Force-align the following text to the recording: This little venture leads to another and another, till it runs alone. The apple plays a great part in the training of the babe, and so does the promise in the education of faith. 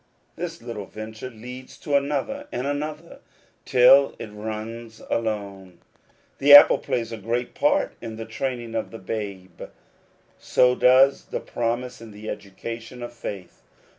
This 0.35 0.63
little 0.63 0.87
venture 0.87 1.29
leads 1.29 1.77
to 1.77 1.93
another 1.95 2.47
and 2.51 2.65
another, 2.65 3.19
till 3.65 4.15
it 4.17 4.29
runs 4.31 4.99
alone. 5.11 5.77
The 6.39 6.55
apple 6.55 6.79
plays 6.79 7.11
a 7.11 7.17
great 7.17 7.53
part 7.53 7.93
in 8.01 8.15
the 8.15 8.25
training 8.25 8.73
of 8.73 8.89
the 8.89 8.97
babe, 8.97 9.61
and 9.61 9.69
so 10.39 10.73
does 10.73 11.25
the 11.25 11.39
promise 11.39 12.01
in 12.01 12.09
the 12.09 12.31
education 12.31 13.03
of 13.03 13.13
faith. 13.13 13.61